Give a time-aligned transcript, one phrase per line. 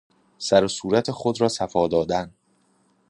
[0.37, 2.33] سر و صورت خود را صفاء دادن